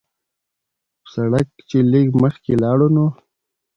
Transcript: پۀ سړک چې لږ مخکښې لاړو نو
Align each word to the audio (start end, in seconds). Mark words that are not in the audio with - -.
پۀ 1.01 1.07
سړک 1.13 1.47
چې 1.69 1.77
لږ 1.91 2.07
مخکښې 2.21 2.55
لاړو 2.63 2.87
نو 2.95 3.05